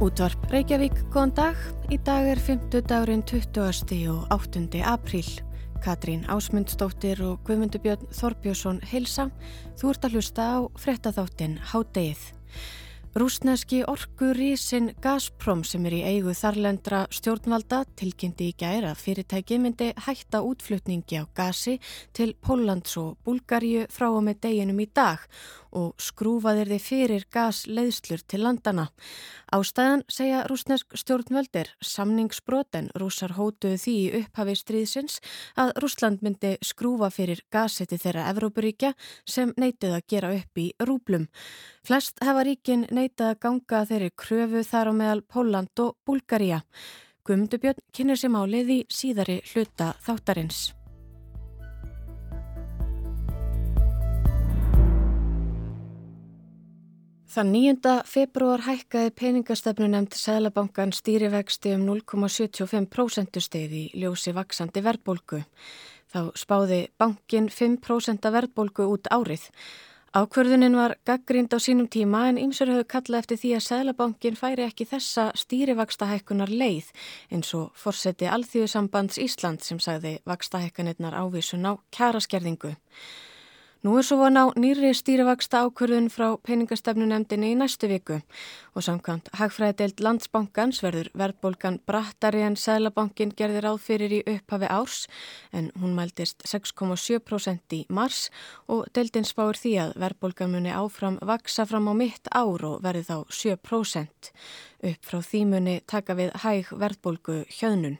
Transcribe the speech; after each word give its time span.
Útvarp 0.00 0.46
Reykjavík, 0.48 0.94
góðan 1.12 1.32
dag. 1.36 1.58
Í 1.92 1.98
dag 2.00 2.24
er 2.32 2.38
50 2.40 2.86
dagurinn 2.88 3.20
20. 3.28 3.98
og 4.08 4.30
8. 4.32 4.80
apríl. 4.80 5.28
Katrín 5.84 6.22
Ásmundsdóttir 6.24 7.20
og 7.20 7.42
Guðmundubjörn 7.44 8.08
Þorbjörnsson 8.16 8.80
heilsa. 8.88 9.26
Þú 9.76 9.92
ert 9.92 10.06
að 10.08 10.16
hlusta 10.16 10.46
á 10.56 10.58
frettatháttin 10.80 11.58
Hádegið. 11.60 12.22
Rúsneski 13.10 13.80
orkurísin 13.90 14.92
Gazprom 15.02 15.64
sem 15.66 15.82
er 15.88 15.96
í 15.96 16.02
eigu 16.06 16.30
þarlendra 16.30 17.00
stjórnvalda 17.10 17.80
tilkynnti 17.98 18.52
í 18.52 18.54
gæra 18.54 18.92
fyrirtæki 18.94 19.58
myndi 19.58 19.88
hætta 20.06 20.44
útflutningi 20.46 21.18
á 21.18 21.26
gasi 21.34 21.80
til 22.14 22.36
Póllands 22.38 22.94
og 23.02 23.18
Búlgaríu 23.26 23.88
frá 23.90 24.12
og 24.12 24.22
með 24.28 24.44
deginum 24.46 24.78
í 24.78 24.86
dag 24.94 25.26
og 25.74 25.98
skrúfaðir 26.02 26.70
þið 26.70 26.82
fyrir 26.82 27.26
gasleiðslur 27.34 28.22
til 28.30 28.42
landana. 28.44 28.86
Ástæðan 29.54 30.04
segja 30.10 30.44
rúsnesk 30.50 30.94
stjórnvöldir 30.98 31.70
samningsbroten 31.82 32.90
rúsar 32.98 33.34
hótuðu 33.34 33.78
því 33.78 33.94
í 33.98 34.10
upphafi 34.20 34.56
stríðsins 34.58 35.18
að 35.58 35.74
Rúsland 35.82 36.22
myndi 36.26 36.56
skrúfa 36.62 37.10
fyrir 37.14 37.42
gaseti 37.50 37.98
þeirra 37.98 38.28
Evrópuríkja 38.30 38.94
sem 39.26 39.54
neytið 39.58 39.98
að 39.98 40.06
gera 40.10 40.34
upp 40.38 40.62
í 40.62 40.70
rúblum. 40.78 41.26
Flest 41.80 42.18
hefa 42.20 42.42
ríkin 42.44 42.82
neytið 42.92 43.30
að 43.30 43.38
ganga 43.40 43.78
þeirri 43.88 44.10
kröfu 44.20 44.60
þar 44.68 44.90
á 44.90 44.98
meðal 44.98 45.22
Póland 45.24 45.80
og 45.80 45.94
Búlgaríja. 46.04 46.60
Guðmundubjörn 47.24 47.80
kynir 47.96 48.20
sér 48.20 48.34
málið 48.34 48.74
í 48.74 48.78
síðari 48.92 49.38
hluta 49.52 49.94
þáttarins. 50.04 50.60
Þann 57.30 57.52
9. 57.54 57.90
februar 58.10 58.66
hækkaði 58.66 59.10
peningastefnu 59.16 59.86
nefnd 59.88 60.16
Sælabankan 60.18 60.92
stýrivexti 60.92 61.76
um 61.78 61.84
0,75% 61.86 63.38
steg 63.40 63.70
í 63.72 63.84
ljósi 64.02 64.34
vaksandi 64.36 64.82
verðbólgu. 64.82 65.44
Þá 66.10 66.34
spáði 66.34 66.88
bankin 66.98 67.46
5% 67.48 68.34
verðbólgu 68.34 68.88
út 68.96 69.08
árið. 69.14 69.46
Ákverðunin 70.10 70.74
var 70.74 70.96
gaggrind 71.06 71.52
á 71.54 71.58
sínum 71.62 71.86
tíma 71.86 72.24
en 72.26 72.38
ymsur 72.42 72.66
höfðu 72.66 72.86
kalla 72.90 73.18
eftir 73.22 73.38
því 73.38 73.50
að 73.54 73.60
Sælabankin 73.62 74.38
færi 74.40 74.64
ekki 74.66 74.82
þessa 74.90 75.28
stýrivakstahækkunar 75.38 76.50
leið 76.50 76.88
eins 77.30 77.52
og 77.54 77.68
forseti 77.78 78.26
Alþjóðsambands 78.26 79.20
Ísland 79.22 79.62
sem 79.62 79.78
sagði 79.78 80.16
vakstahækkanirnar 80.26 81.14
ávísun 81.14 81.62
á 81.62 81.78
kæraskerðingu. 81.94 82.72
Nú 83.80 83.94
er 83.96 84.04
svo 84.04 84.18
von 84.20 84.36
á 84.36 84.44
nýri 84.60 84.90
stýrivaksta 84.92 85.62
ákvörðun 85.64 86.10
frá 86.12 86.34
peningastefnunemdini 86.44 87.54
í 87.54 87.56
næstu 87.56 87.88
viku 87.88 88.18
og 88.76 88.84
samkvæmt 88.84 89.30
hagfræðideild 89.40 90.02
landsbankans 90.04 90.82
verður 90.84 91.08
verðbólgan 91.16 91.78
brattari 91.88 92.42
en 92.44 92.58
Sælabankin 92.60 93.32
gerði 93.38 93.62
ráð 93.64 93.78
fyrir 93.86 94.12
í 94.18 94.20
upphafi 94.34 94.68
árs 94.68 94.98
en 95.56 95.70
hún 95.80 95.96
mæltist 95.96 96.44
6,7% 96.44 97.78
í 97.78 97.80
mars 97.88 98.28
og 98.68 98.84
deildin 98.92 99.24
spáir 99.24 99.56
því 99.56 99.74
að 99.86 99.96
verðbólgan 100.04 100.52
muni 100.52 100.76
áfram 100.76 101.16
vaksa 101.32 101.64
fram 101.64 101.88
á 101.88 101.96
mitt 101.96 102.28
ár 102.36 102.60
og 102.60 102.84
verði 102.84 103.08
þá 103.08 103.16
7%. 103.32 104.30
Upp 104.92 105.08
frá 105.08 105.24
því 105.24 105.42
muni 105.56 105.80
taka 105.88 106.20
við 106.20 106.36
hæg 106.44 106.68
verðbólgu 106.76 107.46
hjöðnun. 107.48 107.96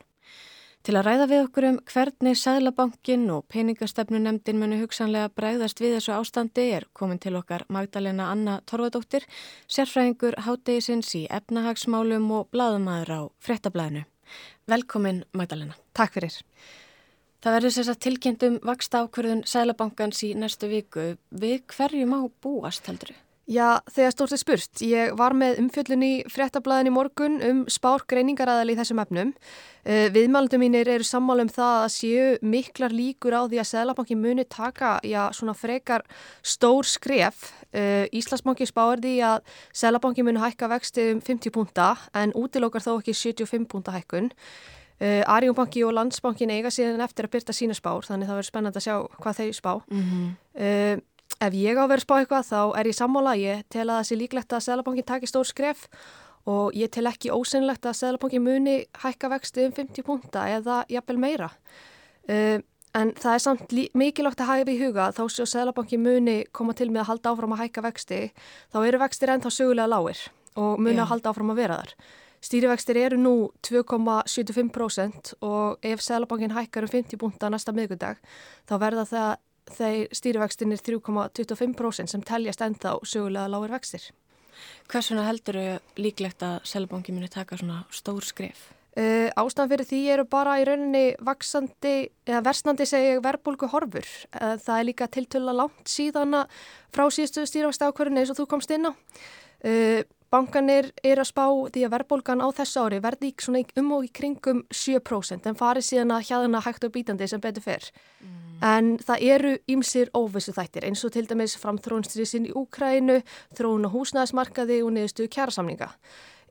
Til 0.80 0.94
að 0.96 1.04
ræða 1.04 1.24
við 1.28 1.42
okkur 1.44 1.64
um 1.68 1.78
hvernig 1.92 2.38
Sæðlabankin 2.40 3.26
og 3.34 3.42
peningastefnunemdin 3.52 4.56
munu 4.62 4.78
hugsanlega 4.80 5.28
bregðast 5.36 5.82
við 5.82 5.98
þessu 5.98 6.14
ástandi 6.16 6.64
er 6.78 6.86
komin 6.96 7.20
til 7.20 7.34
okkar 7.36 7.66
Magdalena 7.68 8.30
Anna 8.32 8.54
Torfadóttir, 8.64 9.26
sérfræðingur 9.68 10.38
hátegisins 10.46 11.12
í 11.20 11.26
efnahagsmálum 11.28 12.32
og 12.32 12.48
bladamæður 12.56 13.12
á 13.12 13.20
frettablaðinu. 13.44 14.06
Velkomin 14.72 15.26
Magdalena. 15.36 15.76
Takk 15.92 16.16
fyrir. 16.16 16.40
Það 17.44 17.58
verður 17.58 17.76
þess 17.76 17.92
að 17.92 18.04
tilkynntum 18.06 18.60
vaksta 18.64 19.04
ákverðun 19.04 19.44
Sæðlabankans 19.52 20.24
í 20.24 20.32
næstu 20.32 20.72
viku. 20.72 21.10
Við 21.28 21.60
hverju 21.76 22.08
má 22.08 22.22
búast 22.40 22.88
heldur 22.88 23.12
þau? 23.12 23.29
Já, 23.50 23.80
þegar 23.90 24.12
stórt 24.14 24.32
er 24.36 24.38
spurt. 24.38 24.80
Ég 24.86 25.16
var 25.18 25.34
með 25.34 25.56
umfjöllun 25.64 26.04
í 26.06 26.10
fréttablaðin 26.30 26.86
í 26.86 26.94
morgun 26.94 27.40
um 27.42 27.62
spár 27.66 28.04
greiningaræðal 28.06 28.70
í 28.70 28.76
þessum 28.78 29.00
efnum. 29.02 29.32
Uh, 29.82 30.06
Viðmælundum 30.14 30.62
mínir 30.62 30.86
eru 30.92 31.06
sammála 31.06 31.42
um 31.42 31.50
það 31.50 31.78
að 31.80 31.90
séu 31.96 32.28
miklar 32.46 32.94
líkur 32.94 33.34
á 33.34 33.42
því 33.50 33.58
að 33.58 33.68
Sælabanki 33.72 34.18
muni 34.20 34.46
taka 34.46 34.92
já, 35.02 35.24
svona 35.34 35.56
frekar 35.58 36.06
stór 36.46 36.86
skref. 36.86 37.48
Uh, 37.74 38.06
Íslandsbanki 38.14 38.70
spáir 38.70 39.02
því 39.02 39.16
að 39.32 39.42
Sælabanki 39.82 40.22
muni 40.28 40.44
hækka 40.44 40.70
vexti 40.70 41.10
um 41.16 41.24
50 41.24 41.56
púnta 41.56 41.96
en 42.14 42.36
útilókar 42.38 42.86
þó 42.86 43.00
ekki 43.00 43.18
75 43.18 43.66
púnta 43.66 43.98
hækkun. 43.98 44.30
Uh, 45.00 45.24
Arjónbanki 45.26 45.82
og 45.82 45.96
Landsbankin 45.98 46.54
eiga 46.54 46.70
síðan 46.70 47.02
eftir 47.02 47.26
að 47.26 47.34
byrta 47.34 47.56
sína 47.56 47.74
spár 47.74 48.06
þannig 48.06 48.30
það 48.30 48.44
verður 48.44 48.52
spennand 48.52 48.78
að 48.78 48.86
sjá 48.86 48.96
hvað 49.18 49.42
þeir 49.42 49.54
spá. 49.58 49.72
Mm 49.90 50.04
-hmm. 50.06 51.06
Ef 51.40 51.54
ég 51.56 51.78
á 51.80 51.82
að 51.86 51.92
vera 51.94 52.04
spá 52.04 52.16
eitthvað 52.18 52.48
þá 52.50 52.58
er 52.76 52.88
ég 52.90 52.96
sammála, 52.98 53.36
ég 53.40 53.62
tel 53.72 53.86
að 53.86 53.94
það 53.94 54.08
sé 54.08 54.16
líklegt 54.20 54.52
að 54.52 54.64
Sælabankin 54.66 55.06
taki 55.08 55.28
stór 55.30 55.48
skref 55.48 55.86
og 56.50 56.76
ég 56.76 56.90
tel 56.92 57.06
ekki 57.08 57.32
ósynlegt 57.32 57.88
að 57.88 57.96
Sælabankin 57.96 58.44
muni 58.44 58.74
hækka 59.00 59.30
vexti 59.32 59.64
um 59.64 59.72
50 59.72 60.04
punta 60.04 60.44
eða 60.52 60.82
jafnvel 60.92 61.16
meira. 61.22 61.48
Uh, 62.28 62.60
en 62.92 63.14
það 63.16 63.32
er 63.32 63.44
samt 63.46 63.74
mikilvægt 63.96 64.44
að 64.44 64.52
hæfa 64.52 64.74
í 64.74 64.78
huga 64.82 65.08
þó 65.16 65.22
séu 65.32 65.48
Sælabankin 65.48 66.04
muni 66.04 66.38
koma 66.52 66.76
til 66.76 66.90
með 66.92 67.06
að 67.06 67.12
halda 67.14 67.32
áfram 67.32 67.56
að 67.56 67.64
hækka 67.64 67.88
vexti, 67.88 68.22
þá 68.74 68.78
eru 68.84 69.00
vextir 69.00 69.32
ennþá 69.32 69.56
sögulega 69.56 69.88
lágir 69.88 70.24
og 70.60 70.76
muni 70.76 70.98
yeah. 70.98 71.06
að 71.06 71.12
halda 71.14 71.32
áfram 71.32 71.54
að 71.54 71.62
vera 71.64 71.80
þar. 71.80 71.94
Stýrivextir 72.40 72.96
eru 72.96 73.16
nú 73.20 73.34
2,75% 73.64 75.34
og 75.44 75.80
ef 75.84 76.04
Sælabankin 76.04 76.52
hækkar 76.56 76.84
um 76.84 76.92
50 76.92 77.20
punta 77.20 77.48
næsta 77.52 77.72
miðgundag 77.76 78.20
þá 78.68 78.74
verða 78.80 79.04
það 79.08 79.32
þeir 79.74 80.10
stýrivextinir 80.16 80.82
3,25% 80.86 82.12
sem 82.12 82.24
teljast 82.26 82.64
enda 82.64 82.94
á 82.94 82.96
sögulega 83.02 83.50
lágur 83.50 83.72
vextir. 83.74 84.10
Hversuna 84.90 85.24
heldur 85.28 85.56
þau 85.56 86.02
líklegt 86.02 86.44
að 86.44 86.60
Sælabanki 86.68 87.14
muni 87.16 87.30
taka 87.32 87.58
svona 87.60 87.84
stór 87.94 88.26
skref? 88.26 88.68
Uh, 88.90 89.30
ástæðan 89.38 89.70
fyrir 89.70 89.86
því 89.86 89.98
eru 90.12 90.24
bara 90.26 90.56
í 90.58 90.64
rauninni 90.66 91.04
vaksandi, 91.22 92.10
eða 92.26 92.40
versnandi 92.48 92.86
segja 92.90 93.20
verbulgu 93.22 93.68
horfur. 93.70 94.08
Uh, 94.34 94.56
það 94.58 94.76
er 94.76 94.88
líka 94.88 95.06
tiltöla 95.06 95.54
langt 95.54 95.86
síðan 95.88 96.42
frá 96.90 97.04
síðustu 97.06 97.46
stýrivexti 97.46 97.86
ákverðinu 97.86 98.24
eins 98.24 98.32
og 98.34 98.40
þú 98.40 98.48
komst 98.50 98.74
inn 98.74 98.90
á. 98.90 98.92
Uh, 99.62 100.02
Bankanir 100.30 100.92
er 101.02 101.18
að 101.18 101.26
spá 101.26 101.46
því 101.74 101.82
að 101.86 101.94
verðbólgan 101.96 102.42
á 102.44 102.48
þessu 102.54 102.84
ári 102.84 103.00
verði 103.02 103.32
um 103.80 103.92
og 103.96 104.04
í 104.06 104.10
kringum 104.14 104.62
7% 104.70 105.48
en 105.50 105.58
fari 105.58 105.82
síðan 105.82 106.14
að 106.14 106.28
hjaðana 106.28 106.60
hægt 106.62 106.84
og 106.86 106.92
bítandi 106.94 107.26
sem 107.26 107.40
betur 107.40 107.62
fer. 107.62 107.90
Mm. 108.22 108.36
En 108.62 108.98
það 108.98 109.24
eru 109.26 109.52
ýmsir 109.66 110.10
óvissu 110.14 110.52
þættir 110.54 110.86
eins 110.86 111.02
og 111.04 111.12
til 111.12 111.26
dæmis 111.26 111.56
framþrónstriðsinn 111.58 112.46
í 112.46 112.54
Úkrænu, 112.54 113.22
þróun 113.58 113.88
og 113.88 113.96
húsnæðismarkaði 113.96 114.82
og 114.84 114.94
niðurstu 114.94 115.26
kjærasamninga 115.26 115.90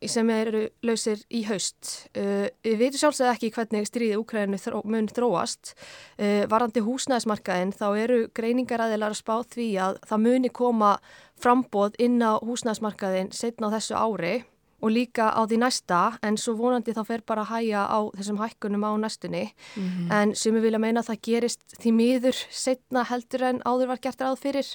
sem 0.08 0.30
eru 0.30 0.68
lausir 0.86 1.24
í 1.30 1.44
haust. 1.50 2.10
Uh, 2.16 2.48
við 2.64 2.78
veitum 2.84 3.02
sjálfsög 3.02 3.32
ekki 3.34 3.52
hvernig 3.56 3.88
stríði 3.90 4.20
Úkrænu 4.20 4.60
þró, 4.62 4.82
mun 4.86 5.10
þróast. 5.12 5.74
Uh, 6.20 6.46
varandi 6.52 6.84
húsnæðismarkaðin 6.86 7.74
þá 7.76 7.88
eru 7.98 8.20
greiningaræðilar 8.38 9.16
að 9.16 9.22
spá 9.22 9.36
því 9.56 9.72
að 9.88 10.00
það 10.08 10.24
muni 10.28 10.54
koma 10.54 10.94
frambóð 11.40 12.00
inn 12.00 12.22
á 12.24 12.40
húsnæðismarkaðin 12.44 13.34
setna 13.36 13.72
á 13.72 13.76
þessu 13.76 14.00
ári 14.00 14.34
og 14.80 14.94
líka 14.96 15.30
á 15.36 15.44
því 15.44 15.60
næsta 15.60 16.00
en 16.24 16.38
svo 16.40 16.56
vonandi 16.60 16.96
þá 16.96 17.04
fer 17.08 17.24
bara 17.28 17.44
að 17.44 17.52
hæja 17.54 17.84
á 17.84 18.00
þessum 18.16 18.40
hækkunum 18.40 18.86
á 18.88 18.92
næstunni 18.96 19.46
mm 19.52 19.84
-hmm. 19.84 20.12
en 20.14 20.36
sem 20.36 20.56
ég 20.56 20.62
vilja 20.62 20.80
meina 20.80 21.00
að 21.02 21.10
það 21.12 21.22
gerist 21.22 21.62
því 21.80 21.92
miður 21.92 22.38
setna 22.50 23.04
heldur 23.04 23.44
en 23.44 23.62
áður 23.66 23.88
var 23.88 24.00
gert 24.00 24.22
ráð 24.22 24.40
fyrir 24.40 24.68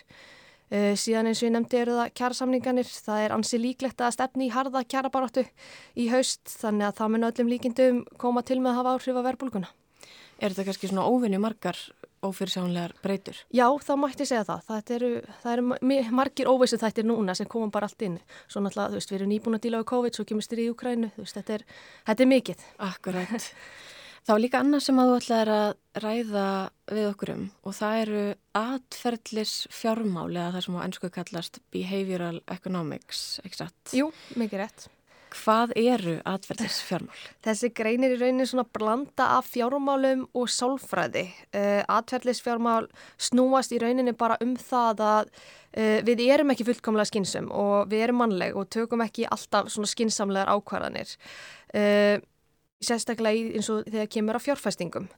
síðan 0.71 1.29
eins 1.31 1.43
og 1.43 1.49
ég 1.49 1.55
nefndi 1.55 1.81
eru 1.83 1.99
það 1.99 2.13
kjærasamninganir 2.19 2.89
það 2.89 3.25
er 3.27 3.37
ansi 3.37 3.61
líklegt 3.61 4.01
að 4.01 4.17
stefni 4.17 4.49
í 4.49 4.53
harða 4.55 4.85
kjærabaróttu 4.89 5.45
í 6.01 6.09
haust 6.11 6.57
þannig 6.63 6.89
að 6.89 7.01
það 7.01 7.15
mun 7.15 7.29
öllum 7.31 7.53
líkindum 7.53 8.05
koma 8.19 8.43
til 8.43 8.61
með 8.61 8.73
að 8.73 8.79
hafa 8.81 8.95
áhrif 8.97 9.21
að 9.21 9.27
verbulguna 9.29 9.73
Er 10.43 10.51
þetta 10.51 10.67
kannski 10.67 10.91
svona 10.91 11.07
óvinni 11.07 11.39
margar 11.39 11.79
ófyrirsjónlegar 12.25 12.95
breytur? 13.05 13.39
Já, 13.55 13.67
þá 13.85 13.93
mætti 14.01 14.27
segja 14.27 14.43
það. 14.49 14.63
Það 14.67 14.93
eru, 14.97 15.11
það 15.43 15.53
eru 15.53 16.13
margir 16.19 16.51
óvissu 16.51 16.79
þættir 16.81 17.07
núna 17.07 17.37
sem 17.39 17.49
komum 17.51 17.71
bara 17.75 17.89
allt 17.89 18.03
inn. 18.07 18.19
Svo 18.49 18.65
náttúrulega, 18.65 18.95
þú 18.95 19.01
veist, 19.01 19.13
við 19.13 19.21
erum 19.21 19.31
nýbúin 19.33 19.59
að 19.59 19.67
díla 19.67 19.83
á 19.85 19.91
COVID, 19.93 20.17
svo 20.17 20.27
kemur 20.29 20.47
styrið 20.47 20.71
í 20.71 20.73
Ukrænu, 20.75 21.13
þú 21.15 21.27
veist, 21.27 21.39
þetta 21.39 21.59
er, 21.59 21.67
þetta 22.09 22.27
er 22.27 22.33
mikið. 22.33 22.67
Akkurat. 22.91 23.51
Þá 24.25 24.33
líka 24.41 24.61
annað 24.65 24.87
sem 24.87 24.99
að 25.03 25.11
þú 25.11 25.17
ætlaði 25.21 25.55
að 25.55 26.01
ræða 26.01 26.49
við 26.97 27.07
okkur 27.11 27.33
um 27.35 27.45
og 27.61 27.77
það 27.77 27.99
eru 28.05 28.23
atferðlis 28.57 29.53
fjármáli 29.69 30.41
eða 30.41 30.55
það 30.55 30.65
sem 30.65 30.79
á 30.81 30.85
ennsku 30.87 31.11
kallast 31.13 31.61
behavioral 31.75 32.39
economics, 32.55 33.25
ekki 33.45 33.61
satt? 33.61 33.93
Jú, 33.93 34.09
mikið 34.41 34.63
rétt. 34.63 34.89
Hvað 35.35 35.75
eru 35.77 36.17
atverðisfjármál? 36.31 37.21
Þessi 37.45 37.73
greinir 37.77 38.15
í 38.15 38.19
rauninni 38.23 38.49
svona 38.49 38.65
blanda 38.65 39.29
af 39.37 39.51
fjármálum 39.53 40.25
og 40.33 40.49
sálfræði. 40.57 41.27
Uh, 41.53 41.83
atverðisfjármál 41.93 42.89
snúast 43.21 43.77
í 43.77 43.81
rauninni 43.83 44.17
bara 44.17 44.41
um 44.45 44.55
það 44.57 45.05
að 45.05 45.33
uh, 45.35 45.99
við 46.07 46.29
erum 46.31 46.55
ekki 46.55 46.71
fullkomlega 46.71 47.13
skynsum 47.13 47.53
og 47.53 47.91
við 47.93 48.07
erum 48.07 48.25
mannleg 48.25 48.57
og 48.57 48.71
tökum 48.73 49.05
ekki 49.05 49.29
alltaf 49.29 49.69
svona 49.75 49.91
skynsamlegar 49.91 50.55
ákvarðanir. 50.55 51.19
Uh, 51.75 52.23
sérstaklega 52.87 53.55
eins 53.59 53.71
og 53.73 53.85
þegar 53.89 54.11
kemur 54.17 54.39
af 54.39 54.47
fjárfæstingum. 54.47 55.09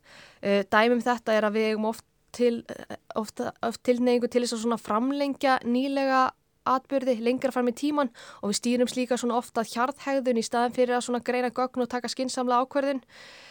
Dæmum 0.73 1.03
þetta 1.05 1.37
er 1.37 1.49
að 1.49 1.59
við 1.59 1.71
erum 1.71 1.89
oft 1.93 2.05
til, 2.37 2.65
ofta, 3.15 3.53
oft 3.65 3.83
tilneyingu 3.87 4.29
til 4.29 4.45
þess 4.45 4.67
að 4.67 4.83
framlengja 4.85 5.61
nýlega 5.65 6.27
atbyrði 6.67 7.21
lengra 7.23 7.53
fram 7.55 7.71
í 7.71 7.75
tíman 7.77 8.11
og 8.41 8.51
við 8.51 8.59
stýrum 8.61 8.91
slíka 8.91 9.19
svona 9.21 9.39
ofta 9.39 9.65
hjarðhægðun 9.67 10.41
í 10.41 10.45
staðan 10.47 10.75
fyrir 10.75 10.99
að 10.99 11.23
greina 11.27 11.53
gögn 11.55 11.85
og 11.85 11.91
taka 11.93 12.11
skinsamla 12.11 12.63
ákverðin. 12.65 13.03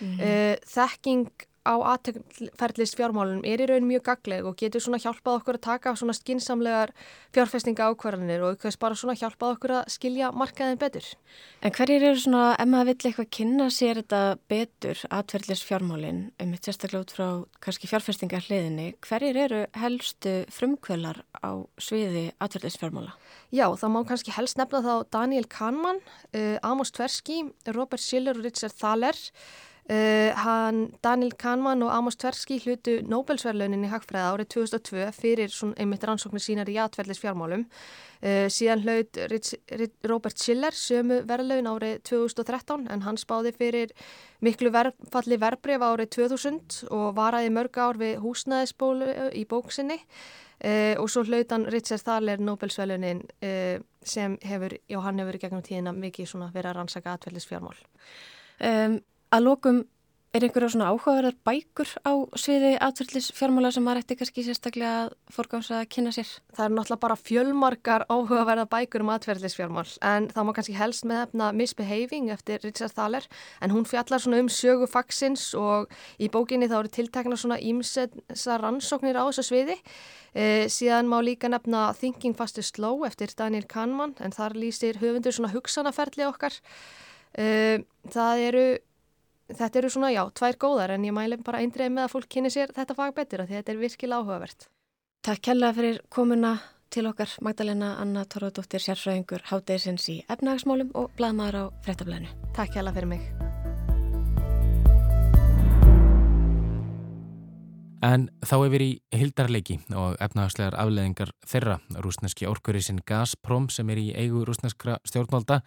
Mm 0.02 0.18
-hmm. 0.18 0.22
uh, 0.22 0.56
þekking 0.76 1.48
á 1.66 1.76
aðferðlist 1.96 2.96
fjármálunum 3.00 3.46
er 3.48 3.64
í 3.64 3.68
raun 3.70 3.88
mjög 3.90 4.06
gagleg 4.06 4.46
og 4.46 4.56
getur 4.60 4.84
svona 4.84 5.00
hjálpað 5.02 5.40
okkur 5.40 5.58
að 5.58 5.64
taka 5.66 5.94
svona 5.98 6.14
skinsamlegar 6.14 6.94
fjárfestinga 7.36 7.90
ákvarðanir 7.90 8.46
og 8.46 8.54
eitthvað 8.54 8.78
bara 8.84 9.00
svona 9.00 9.18
hjálpað 9.18 9.56
okkur 9.56 9.74
að 9.80 9.90
skilja 9.96 10.30
markaðin 10.38 10.80
betur. 10.82 11.08
En 11.66 11.74
hverjir 11.76 12.06
eru 12.12 12.22
svona, 12.22 12.44
ef 12.62 12.70
maður 12.70 12.92
vill 12.92 13.10
eitthvað 13.10 13.32
kynna 13.40 13.70
sér 13.74 14.02
þetta 14.04 14.22
betur 14.52 15.02
aðferðlist 15.10 15.66
fjármálin, 15.66 16.22
um 16.42 16.56
eitt 16.56 16.70
sérstaklega 16.70 17.06
út 17.08 17.16
frá 17.18 17.28
kannski 17.66 17.90
fjárfestingar 17.90 18.46
hliðinni, 18.46 18.92
hverjir 19.06 19.42
eru 19.48 19.66
helstu 19.82 20.38
frumkvölar 20.54 21.24
á 21.42 21.52
sviði 21.82 22.28
aðferðlist 22.38 22.82
fjármála? 22.84 23.18
Já, 23.56 23.68
þá 23.74 23.88
má 23.90 24.02
kannski 24.08 24.34
helst 24.36 24.60
nefna 24.62 24.84
þá 24.86 24.94
Daniel 25.14 25.50
Kahneman, 25.50 26.02
uh, 26.36 26.58
Amos 26.62 26.94
Tversky, 26.94 27.42
Robert 27.74 28.04
Schiller 28.04 28.38
og 28.38 28.46
Richard 28.46 28.78
Thaler 28.78 29.18
Uh, 29.86 30.34
hann, 30.42 30.96
Daniel 31.04 31.36
Kahneman 31.38 31.84
og 31.86 31.92
Amos 31.94 32.16
Tversky 32.18 32.56
hlutu 32.64 32.96
Nobelsverlaunin 33.06 33.84
í 33.86 33.92
Hagfræða 33.92 34.32
árið 34.34 34.48
2002 34.56 35.12
fyrir 35.14 35.54
svona 35.54 35.78
einmitt 35.78 36.08
rannsóknir 36.10 36.42
sínar 36.42 36.72
í 36.74 36.80
atverðlis 36.82 37.22
fjármálum. 37.22 37.68
Uh, 38.18 38.48
síðan 38.50 38.82
hlaut 38.82 39.22
Robert 40.10 40.42
Schiller 40.42 40.74
sömu 40.74 41.22
verðlaun 41.30 41.70
árið 41.70 42.02
2013 42.10 42.90
en 42.90 43.06
hann 43.06 43.22
spáði 43.22 43.54
fyrir 43.54 43.94
miklu 44.42 44.74
verðfalli 44.74 45.38
verbreyf 45.46 45.86
árið 45.86 46.14
2000 46.18 46.82
og 46.90 47.08
varaði 47.22 47.54
mörg 47.54 47.78
ár 47.78 48.02
við 48.02 48.18
húsnæðisbólu 48.26 49.14
í 49.38 49.46
bóksinni 49.46 50.02
uh, 50.02 50.96
og 50.98 51.12
svo 51.14 51.28
hlaut 51.30 51.54
hann 51.54 51.70
Richard 51.70 52.10
Thaler 52.10 52.42
Nobelsverlaunin 52.42 53.28
sem 54.02 54.42
hefur, 54.42 54.80
já 54.90 55.04
hann 55.06 55.22
hefur 55.22 55.44
gegnum 55.46 55.62
tíðina 55.62 55.94
mikið 55.94 56.34
svona 56.34 56.50
verið 56.50 56.74
að 56.74 56.80
rannsaka 56.82 57.20
atverðlis 57.20 57.46
fjármál. 57.46 57.78
Um, 58.56 59.04
Að 59.36 59.44
lókum 59.50 59.80
er 60.36 60.44
einhverja 60.46 60.70
svona 60.72 60.90
áhugaverðar 60.92 61.36
bækur 61.48 61.90
á 62.08 62.12
sviði 62.40 62.70
atverðlis 62.84 63.26
fjármála 63.36 63.72
sem 63.76 63.84
maður 63.84 64.02
ætti 64.04 64.16
kannski 64.20 64.44
sérstaklega 64.46 64.94
að 65.02 65.10
forgámsa 65.36 65.82
að 65.82 65.90
kynna 65.92 66.14
sér? 66.16 66.30
Það 66.56 66.66
er 66.66 66.74
náttúrulega 66.76 67.02
bara 67.04 67.18
fjölmarkar 67.20 68.06
áhugaverðar 68.08 68.70
bækur 68.72 69.04
um 69.04 69.12
atverðlis 69.12 69.58
fjármál 69.58 69.92
en 70.08 70.30
það 70.32 70.48
má 70.48 70.54
kannski 70.56 70.78
helst 70.78 71.08
með 71.08 71.22
efna 71.26 71.50
Misbehaving 71.60 72.32
eftir 72.36 72.64
Richard 72.64 72.96
Thaler 72.96 73.28
en 73.60 73.76
hún 73.76 73.88
fjallar 73.90 74.24
svona 74.24 74.40
um 74.46 74.50
sögu 74.52 74.88
fagsins 74.92 75.50
og 75.60 75.92
í 76.16 76.32
bókinni 76.32 76.72
þá 76.72 76.78
eru 76.80 76.96
tiltekna 76.96 77.40
svona 77.40 77.60
ímsessa 77.60 78.60
rannsóknir 78.64 79.20
á 79.20 79.28
þessu 79.28 79.50
sviði. 79.52 79.78
E, 80.32 80.72
síðan 80.72 81.12
má 81.12 81.20
líka 81.24 81.52
nefna 81.52 81.90
Thinking 82.00 82.40
Fast 82.40 82.60
and 82.60 82.72
Slow 82.72 83.04
eftir 83.08 83.36
Daniel 83.36 83.68
Kahneman 83.68 84.16
en 84.20 84.36
þar 84.36 84.56
lýsir 84.56 85.00
höfundur 85.04 85.36
svona 85.36 85.52
hugsanaferli 85.56 86.28
okkar. 86.28 86.60
E, 87.36 87.84
það 88.12 88.48
eru 88.50 88.68
þetta 89.52 89.82
eru 89.82 89.92
svona, 89.94 90.14
já, 90.16 90.24
tvær 90.34 90.60
góðar 90.62 90.96
en 90.96 91.08
ég 91.08 91.16
mæli 91.16 91.40
bara 91.44 91.62
eindreið 91.64 91.92
með 91.96 92.08
að 92.08 92.14
fólk 92.16 92.30
kynni 92.36 92.54
sér 92.54 92.74
þetta 92.76 92.98
fag 92.98 93.16
betur 93.18 93.46
og 93.46 93.52
þetta 93.52 93.74
er 93.74 93.82
virkilega 93.82 94.22
áhugavert. 94.22 94.70
Takk 95.26 95.42
kella 95.50 95.74
fyrir 95.74 96.02
komuna 96.10 96.56
til 96.94 97.08
okkar 97.10 97.34
Magdalena 97.42 97.96
Anna 98.02 98.24
Torðardóttir 98.30 98.84
sérfræðingur 98.84 99.48
Hádeisins 99.50 100.08
í 100.14 100.22
efnahagsmálum 100.30 100.94
og 100.94 101.12
bladmaður 101.18 101.62
á 101.62 101.64
frettablaðinu. 101.88 102.32
Takk 102.56 102.78
kella 102.78 102.94
fyrir 102.96 103.14
mig. 103.18 103.55
En 108.06 108.28
þá 108.46 108.56
yfir 108.68 108.84
í 108.84 108.90
hildarleiki 109.18 109.80
og 109.98 110.20
efnahagslegar 110.22 110.76
afleðingar 110.78 111.32
þeirra. 111.50 111.80
Rúsneski 112.04 112.46
orkurísin 112.46 113.00
Gazprom 113.08 113.66
sem 113.74 113.90
er 113.90 114.02
í 114.02 114.12
eigu 114.14 114.44
rúsneskra 114.46 115.00
stjórnvalda 115.08 115.62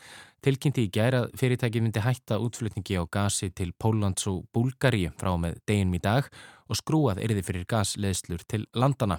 tilkynnti 0.46 0.84
í 0.86 0.92
gæra 0.94 1.24
fyrirtæki 1.40 1.82
myndi 1.82 2.04
hætta 2.04 2.38
útflutningi 2.38 2.94
á 2.94 3.02
gasi 3.10 3.50
til 3.50 3.72
Póllands 3.74 4.28
og 4.30 4.44
Búlgaríu 4.54 5.10
frá 5.18 5.32
með 5.40 5.58
deginum 5.66 5.98
í 5.98 6.02
dag 6.04 6.30
og 6.68 6.78
skrúað 6.78 7.24
erði 7.26 7.42
fyrir 7.48 7.66
gasleðslur 7.66 8.46
til 8.46 8.68
landana. 8.76 9.18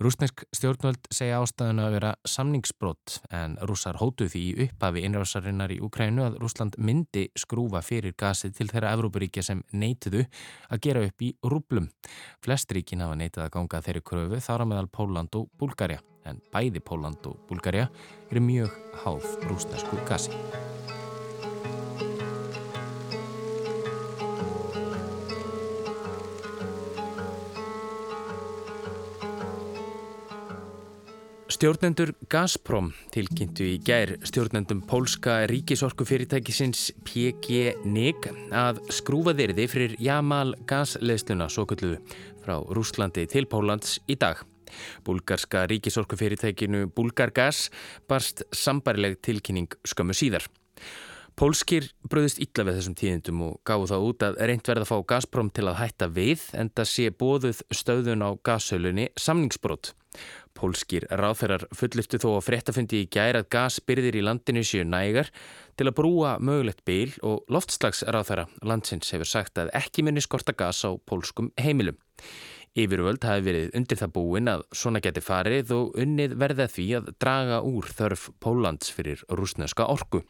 Rúsnesk 0.00 0.44
stjórnvöld 0.54 1.08
segja 1.12 1.40
ástæðinu 1.42 1.84
að 1.84 1.96
vera 1.96 2.12
samningsbrott 2.28 3.18
en 3.34 3.58
rússar 3.68 3.98
hótu 4.00 4.28
því 4.30 4.42
í 4.42 4.66
upphafi 4.66 5.04
innrásarinnar 5.06 5.74
í 5.74 5.80
Ukrænu 5.84 6.24
að 6.26 6.38
Rúsland 6.42 6.78
myndi 6.78 7.26
skrúfa 7.38 7.82
fyrir 7.84 8.16
gasið 8.18 8.56
til 8.56 8.68
þeirra 8.72 8.94
Evrópuríkja 8.96 9.44
sem 9.46 9.62
neituðu 9.72 10.24
að 10.72 10.82
gera 10.86 11.04
upp 11.08 11.26
í 11.26 11.32
rúblum. 11.44 11.90
Flest 12.44 12.72
ríkin 12.72 13.04
hafa 13.04 13.18
neitað 13.18 13.48
að 13.48 13.54
ganga 13.58 13.82
þeirri 13.84 14.06
kröfu 14.12 14.42
þára 14.46 14.68
meðal 14.68 14.88
Póland 14.92 15.38
og 15.38 15.50
Búlgarja 15.60 16.00
en 16.24 16.40
bæði 16.52 16.82
Póland 16.86 17.26
og 17.28 17.40
Búlgarja 17.48 17.88
eru 18.30 18.44
mjög 18.44 18.78
háð 19.04 19.26
rúsnesku 19.50 19.98
gasi. 20.08 20.34
Stjórnendur 31.62 32.10
Gazprom 32.26 32.88
tilkynntu 33.14 33.62
í 33.62 33.76
gær 33.86 34.10
stjórnendum 34.26 34.80
pólska 34.90 35.44
ríkisorkufyrirtækisins 35.46 36.88
PG-NIG 37.06 38.26
að 38.50 38.80
skrúfa 38.90 39.30
þeirði 39.38 39.66
fyrir 39.70 39.94
Jamal 40.02 40.56
gasleðsluna 40.66 41.46
svo 41.46 41.62
kulluðu 41.70 42.00
frá 42.42 42.56
Rúslandi 42.66 43.28
til 43.30 43.46
Pólans 43.46 44.00
í 44.10 44.18
dag. 44.18 44.42
Búlgarska 45.06 45.62
ríkisorkufyrirtækinu 45.70 46.88
Búlgargas 46.98 47.68
barst 48.10 48.42
sambarileg 48.50 49.20
tilkynning 49.22 49.70
skömmu 49.86 50.18
síðar. 50.18 50.50
Pólskir 51.38 51.86
bröðist 52.10 52.42
illa 52.42 52.66
við 52.66 52.80
þessum 52.80 52.98
tíðindum 52.98 53.46
og 53.46 53.56
gáðu 53.62 53.92
þá 53.94 53.96
út 54.10 54.26
að 54.26 54.42
reynd 54.50 54.66
verða 54.66 54.82
að 54.84 54.90
fá 54.90 54.98
Gazprom 55.14 55.54
til 55.54 55.70
að 55.70 55.78
hætta 55.78 56.10
við 56.10 56.42
en 56.58 56.74
það 56.74 56.90
sé 56.90 57.10
bóðuð 57.22 57.62
stöðun 57.70 58.26
á 58.26 58.34
gashölunni 58.42 59.12
samningsbrott. 59.14 59.94
Pólskir 60.56 61.06
ráþeirar 61.10 61.66
fulliftu 61.76 62.20
þó 62.22 62.28
að 62.36 62.46
fréttafundi 62.48 63.02
í 63.02 63.10
gæra 63.12 63.42
að 63.42 63.50
gasbyrðir 63.54 64.18
í 64.20 64.24
landinu 64.24 64.64
séu 64.66 64.86
nægar 64.86 65.30
til 65.76 65.88
að 65.88 65.96
brúa 65.98 66.36
mögulegt 66.40 66.84
bíl 66.88 67.12
og 67.26 67.46
loftslagsráþeira 67.52 68.48
landsins 68.68 69.12
hefur 69.14 69.28
sagt 69.28 69.60
að 69.62 69.72
ekki 69.78 70.04
minni 70.06 70.24
skorta 70.24 70.54
gas 70.56 70.84
á 70.84 70.90
pólskum 71.08 71.52
heimilum. 71.60 71.98
Yfirvöld 72.72 73.24
hafi 73.28 73.44
verið 73.44 73.74
undir 73.76 73.98
það 74.00 74.12
búin 74.14 74.48
að 74.48 74.62
svona 74.72 75.02
geti 75.04 75.20
farið 75.20 75.74
og 75.76 75.96
unnið 76.00 76.36
verða 76.40 76.68
því 76.72 76.86
að 76.98 77.10
draga 77.20 77.58
úr 77.68 77.88
þörf 77.98 78.30
Póllands 78.40 78.94
fyrir 78.96 79.24
rúsneska 79.28 79.84
orku. 79.92 80.22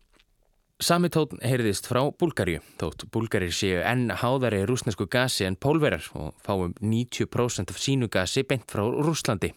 Samitón 0.83 1.38
heyrðist 1.47 1.87
frá 1.87 2.00
Búlgarju, 2.19 2.59
þótt 2.81 3.05
Búlgarir 3.14 3.55
séu 3.55 3.85
enn 3.87 4.11
háðari 4.11 4.64
rúsnesku 4.67 5.07
gasi 5.07 5.47
en 5.47 5.55
pólverar 5.55 6.09
og 6.19 6.35
fáum 6.43 6.75
90% 6.83 7.71
af 7.71 7.79
sínu 7.79 8.11
gasi 8.11 8.43
beint 8.43 8.67
frá 8.67 8.83
Rúslandi. 8.91 9.52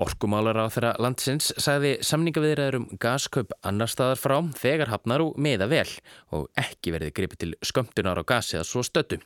Orkumálar 0.00 0.60
á 0.60 0.66
þeirra 0.72 0.94
landsins 1.02 1.50
sagði 1.56 1.96
samningaviðræður 2.06 2.80
um 2.80 2.86
gaskaup 3.02 3.52
annar 3.66 3.90
staðar 3.90 4.20
frá 4.20 4.38
þegar 4.60 4.94
hafnar 4.94 5.26
og 5.26 5.36
meða 5.40 5.70
vel 5.70 5.88
og 6.36 6.48
ekki 6.60 6.94
verði 6.94 7.12
gripið 7.16 7.42
til 7.44 7.52
skömmtunar 7.64 8.20
á 8.20 8.24
gasi 8.26 8.58
að 8.60 8.68
svo 8.70 8.84
stöttu. 8.86 9.20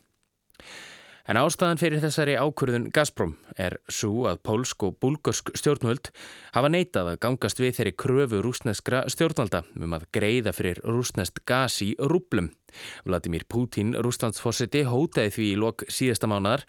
En 1.25 1.39
ástæðan 1.41 1.81
fyrir 1.81 2.03
þessari 2.03 2.35
ákurðun 2.37 2.91
Gazprom 2.93 3.31
er 3.57 3.79
svo 3.89 4.27
að 4.29 4.43
pólsk 4.45 4.85
og 4.85 4.99
búlgörsk 5.01 5.55
stjórnvöld 5.57 6.11
hafa 6.53 6.69
neitað 6.69 7.15
að 7.15 7.21
gangast 7.25 7.63
við 7.63 7.79
þeirri 7.79 7.95
kröfu 8.03 8.43
rúsneskra 8.45 9.07
stjórnvalda 9.09 9.63
um 9.81 9.97
að 9.97 10.05
greiða 10.13 10.53
fyrir 10.53 10.83
rúsnest 10.85 11.41
gas 11.49 11.79
í 11.81 11.95
rúblum. 11.97 12.51
Vladimir 13.07 13.45
Putin, 13.49 13.95
rúslandsforsiti, 13.95 14.85
hótaði 14.89 15.33
því 15.37 15.47
í 15.53 15.59
lok 15.61 15.85
síðasta 15.89 16.31
mánar 16.31 16.65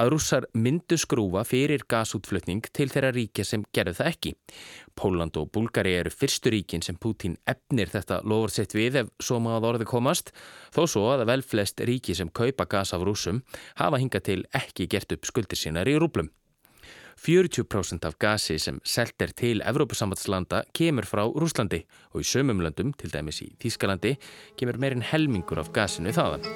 að 0.00 0.12
rússar 0.14 0.46
myndu 0.54 0.98
skrúfa 1.00 1.44
fyrir 1.48 1.84
gasútflutning 1.90 2.66
til 2.72 2.88
þeirra 2.92 3.12
ríkja 3.16 3.46
sem 3.46 3.64
gerðu 3.74 3.98
það 4.00 4.10
ekki. 4.12 4.34
Póland 4.96 5.36
og 5.40 5.50
Búlgari 5.54 5.94
eru 6.00 6.12
fyrstu 6.12 6.52
ríkin 6.54 6.84
sem 6.84 6.98
Putin 7.00 7.36
efnir 7.48 7.92
þetta 7.92 8.20
lofur 8.24 8.54
sett 8.54 8.74
við 8.76 9.02
ef 9.04 9.14
svo 9.22 9.40
maður 9.42 9.74
orði 9.74 9.88
komast, 9.90 10.34
þó 10.74 10.82
svo 10.86 11.06
að 11.14 11.26
vel 11.30 11.40
flest 11.46 11.80
ríki 11.86 12.16
sem 12.16 12.32
kaupa 12.32 12.68
gas 12.70 12.94
af 12.96 13.06
rúsum 13.06 13.42
hafa 13.80 14.00
hingað 14.02 14.28
til 14.30 14.42
ekki 14.56 14.88
gert 14.90 15.16
upp 15.16 15.28
skuldir 15.28 15.60
sínar 15.60 15.88
í 15.88 15.98
rúblum. 16.00 16.30
40% 17.20 18.06
af 18.08 18.16
gasi 18.18 18.56
sem 18.58 18.78
selt 18.84 19.20
er 19.20 19.34
til 19.36 19.60
Evrópussambandslanda 19.60 20.62
kemur 20.72 21.04
frá 21.04 21.26
Rúslandi 21.28 21.82
og 22.14 22.24
í 22.24 22.28
sömum 22.30 22.64
löndum, 22.64 22.94
til 22.96 23.12
dæmis 23.12 23.42
í 23.44 23.50
Þískalandi, 23.60 24.16
kemur 24.56 24.80
meirinn 24.80 25.04
helmingur 25.04 25.60
af 25.60 25.72
gasinu 25.76 26.16
þaðan. 26.16 26.48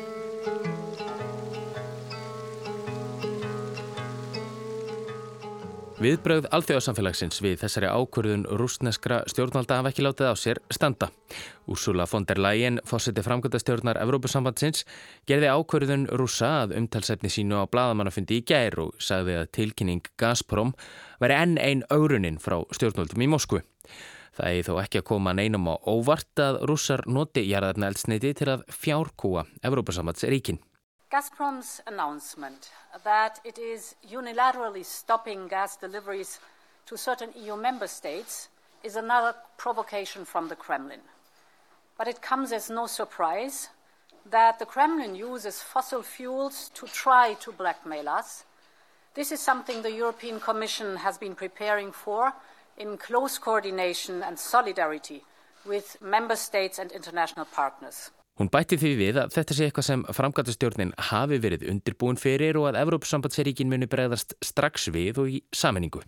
Viðbrögð 6.05 6.51
alþjóðsamfélagsins 6.53 7.39
við 7.41 7.63
þessari 7.63 7.89
ákvörðun 7.89 8.43
rúsneskra 8.61 9.23
stjórnvalda 9.31 9.79
hafa 9.79 9.89
ekki 9.89 10.03
látið 10.05 10.27
á 10.29 10.35
sér 10.37 10.59
standa. 10.69 11.07
Úrsula 11.65 12.05
von 12.11 12.27
der 12.29 12.37
Leyen, 12.45 12.77
fórseti 12.85 13.23
framkvæmdastjórnar 13.25 13.97
Evrópusambandsins, 14.03 14.83
gerði 15.25 15.49
ákvörðun 15.55 16.05
rúsa 16.21 16.51
að 16.67 16.75
umtalsefni 16.83 17.31
sínu 17.33 17.57
á 17.57 17.65
bladamannafundi 17.73 18.43
í 18.43 18.45
gær 18.45 18.77
og 18.85 18.93
sagði 19.01 19.39
að 19.39 19.49
tilkynning 19.57 20.13
Gazprom 20.21 20.75
veri 21.25 21.41
enn 21.41 21.57
einn 21.57 21.87
auruninn 21.89 22.37
frá 22.37 22.59
stjórnvaldum 22.77 23.25
í 23.25 23.31
Moskvu. 23.39 23.65
Það 24.37 24.61
er 24.61 24.69
þó 24.69 24.75
ekki 24.83 25.01
að 25.01 25.09
koma 25.15 25.33
neinum 25.33 25.73
á 25.73 25.81
óvart 25.89 26.45
að 26.45 26.61
rússar 26.69 27.07
noti 27.09 27.49
jarðarna 27.49 27.89
eldsneiti 27.95 28.37
til 28.37 28.53
að 28.59 28.69
fjárkúa 28.77 29.49
Evrópusambandsríkin. 29.65 30.61
Gazprom's 31.15 31.81
announcement 31.87 32.73
that 33.05 33.39
it 33.45 33.57
is 33.57 33.95
unilaterally 34.05 34.85
stopping 34.85 35.47
gas 35.47 35.77
deliveries 35.77 36.41
to 36.87 36.97
certain 36.97 37.31
EU 37.37 37.55
member 37.55 37.87
states 37.87 38.49
is 38.83 38.97
another 38.97 39.37
provocation 39.57 40.25
from 40.25 40.49
the 40.49 40.57
Kremlin. 40.57 41.03
But 41.97 42.09
it 42.09 42.21
comes 42.21 42.51
as 42.51 42.69
no 42.69 42.89
surprise 42.89 43.69
that 44.29 44.59
the 44.59 44.67
Kremlin 44.67 45.15
uses 45.15 45.63
fossil 45.63 46.03
fuels 46.03 46.69
to 46.75 46.87
try 46.89 47.35
to 47.35 47.53
blackmail 47.53 48.09
us. 48.09 48.43
This 49.15 49.31
is 49.31 49.39
something 49.39 49.83
the 49.83 49.93
European 49.93 50.41
Commission 50.41 50.97
has 50.97 51.17
been 51.17 51.37
preparing 51.37 51.93
for 51.93 52.33
in 52.77 52.97
close 52.97 53.39
coordination 53.39 54.25
and 54.25 54.37
solidarity 54.37 55.23
with 55.65 55.97
member 56.03 56.35
states 56.35 56.81
and 56.81 56.91
international 56.91 57.45
partners. 57.45 58.11
Hún 58.35 58.49
bætti 58.51 58.75
því 58.81 58.93
við 58.99 59.19
að 59.23 59.35
þetta 59.37 59.55
sé 59.55 59.67
eitthvað 59.69 59.87
sem 59.87 60.01
framgættastjórnin 60.17 60.95
hafi 61.11 61.37
verið 61.39 61.69
undirbúin 61.71 62.19
fyrir 62.19 62.57
og 62.59 62.73
að 62.73 62.81
Evrópssambandsseríkin 62.81 63.71
muni 63.71 63.87
bregðast 63.87 64.35
strax 64.43 64.89
við 64.95 65.21
og 65.23 65.29
í 65.31 65.43
saminningu. 65.55 66.03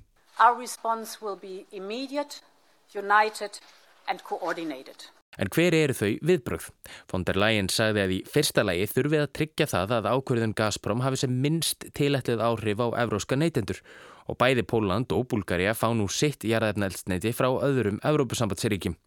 En 5.36 5.50
hver 5.52 5.74
eru 5.76 5.94
þau 5.94 6.10
viðbröð? 6.26 6.66
Von 7.12 7.24
der 7.28 7.38
Leyen 7.38 7.70
sagði 7.70 8.02
að 8.02 8.14
í 8.16 8.20
fyrsta 8.32 8.64
lagi 8.64 8.86
þurfið 8.90 9.22
að 9.22 9.32
tryggja 9.38 9.66
það 9.70 9.96
að 10.00 10.10
ákverðun 10.16 10.56
Gazprom 10.58 11.02
hafi 11.04 11.22
sem 11.22 11.40
minnst 11.44 11.86
tilætlið 11.94 12.42
áhrif 12.42 12.82
á 12.82 12.86
evróska 13.04 13.38
neytendur 13.38 13.82
og 13.84 14.15
bæði 14.34 14.66
Póland 14.66 15.14
og 15.14 15.28
Búlgaria 15.30 15.76
fá 15.78 15.86
nú 15.94 16.08
sitt 16.10 16.42
jarðefnældsneiti 16.42 17.30
frá 17.36 17.46
öðrum 17.52 18.00
Evrópusambandsríkjum. 18.02 18.98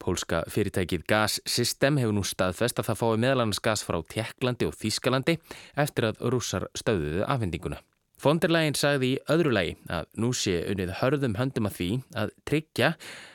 Pólska 0.00 0.42
fyrirtækið 0.48 1.04
Gas 1.04 1.40
System 1.44 2.00
hefur 2.00 2.16
nú 2.16 2.24
staðfest 2.24 2.80
að 2.80 2.88
það 2.88 3.00
fái 3.02 3.22
meðlannars 3.26 3.60
gas 3.60 3.84
frá 3.84 4.00
Tjekklandi 4.00 4.70
og 4.70 4.76
Þískalandi 4.80 5.38
eftir 5.76 6.08
að 6.08 6.22
rússar 6.32 6.70
stöðuðu 6.72 7.26
afhendinguna. 7.28 7.82
Fonderlægin 8.22 8.76
sagði 8.78 9.16
í 9.16 9.20
öðru 9.34 9.50
lægi 9.50 9.76
að 9.90 10.08
nú 10.22 10.30
sé 10.36 10.60
unnið 10.70 10.92
hörðum 11.00 11.36
höndum 11.40 11.66
að 11.66 11.78
því 11.80 11.90
að 12.22 12.34
tryggja 12.46 12.90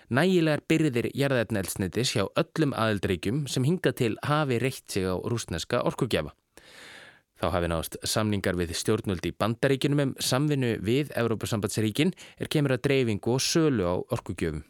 nægilegar 0.07 0.63
byrðir 0.71 1.09
jarðefnældsneitis 1.11 2.13
hjá 2.15 2.23
öllum 2.39 2.71
aðeldreikjum 2.71 3.41
sem 3.51 3.67
hinga 3.67 3.91
til 3.91 4.15
hafi 4.23 4.61
reitt 4.63 4.85
sig 4.87 5.03
á 5.03 5.19
rúsneska 5.19 5.83
orkugjafa. 5.83 6.31
Þá 7.37 7.51
hafi 7.53 7.67
náðast 7.69 7.99
samningar 8.01 8.57
við 8.57 8.73
stjórnvöldi 8.77 9.33
í 9.33 9.35
bandaríkinum 9.37 10.03
um 10.03 10.15
samvinnu 10.17 10.77
við 10.81 11.13
Európa-sambandsríkin 11.17 12.15
er 12.37 12.49
kemur 12.49 12.73
að 12.73 12.83
dreifingu 12.89 13.35
og 13.35 13.43
sölu 13.43 13.85
á 13.85 13.95
orkugjöfum. 14.17 14.63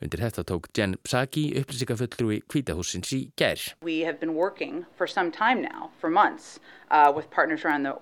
Undir 0.00 0.20
þetta 0.22 0.44
tók 0.46 0.68
Jen 0.76 0.94
Psaki 1.02 1.48
upplýsingafulltrúi 1.60 2.40
kvítahúsins 2.46 3.10
í 3.16 3.32
gær. 3.36 3.58
We 3.82 4.00
have 4.06 4.20
been 4.20 4.34
working 4.34 4.86
for 4.94 5.06
some 5.06 5.32
time 5.32 5.60
now, 5.62 5.90
for 5.98 6.08
months, 6.08 6.60
uh, 6.90 7.12
with 7.14 7.30
partners 7.30 7.64
around 7.64 7.82
the 7.82 7.96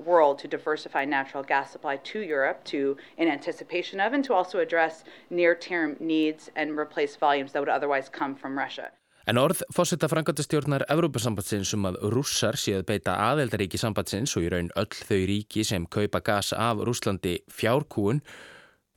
En 9.24 9.38
orð 9.40 9.62
fórsetta 9.72 10.08
frangandastjórnar 10.12 10.82
Evrópasambatsins 10.92 11.70
um 11.72 11.86
að 11.88 11.94
rússar 12.12 12.58
séu 12.60 12.82
að 12.82 12.90
beita 12.90 13.14
aðeldaríki 13.30 13.78
sambatsins 13.80 14.34
og 14.36 14.44
í 14.44 14.50
raun 14.52 14.68
öll 14.76 14.90
þau 14.92 15.20
ríki 15.30 15.64
sem 15.64 15.86
kaupa 15.88 16.20
gas 16.26 16.52
af 16.52 16.82
Rúslandi 16.84 17.38
fjárkúun 17.48 18.20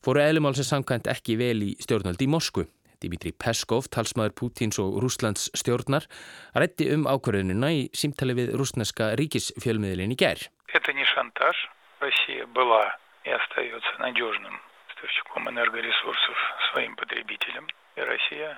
fóru 0.03 0.25
eðlumálsins 0.25 0.73
samkvæmt 0.73 1.07
ekki 1.13 1.37
vel 1.39 1.63
í 1.69 1.71
stjórnaldi 1.79 2.27
í 2.27 2.33
Moskvu. 2.33 2.67
Dimitri 2.99 3.31
Peskov, 3.31 3.87
talsmaður 3.93 4.35
Pútins 4.35 4.81
og 4.83 4.99
Rúslands 4.99 5.47
stjórnar, 5.55 6.09
rétti 6.57 6.89
um 6.91 7.07
ákvörðununa 7.07 7.71
í 7.71 7.87
símtali 7.95 8.35
við 8.35 8.55
rúsneska 8.59 9.13
ríkisfjölmiðlinn 9.21 10.11
í 10.11 10.19
gerð. 10.19 10.49
Þetta 10.73 10.91
er 10.91 10.99
nýtt 10.99 11.13
sjantar. 11.13 11.67
Rússia 12.03 12.51
byla 12.57 12.81
í 13.23 13.35
aðstæðjóðs 13.37 13.93
nædjóðnum 14.03 14.59
stjórnum 14.97 15.51
energoresursum 15.53 16.39
svojum 16.67 16.95
podreibítilum 16.99 17.67
í 17.95 18.07
Rússia. 18.09 18.49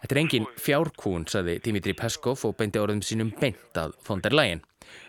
Þetta 0.00 0.14
er 0.14 0.20
engin 0.22 0.46
fjárkún, 0.58 1.26
saði 1.30 1.58
Dimitri 1.64 1.94
Peskov 1.98 2.44
og 2.46 2.56
beindi 2.58 2.80
orðum 2.80 3.02
sínum 3.04 3.32
beint 3.40 3.78
að 3.78 3.96
fondarlægin. 4.06 4.62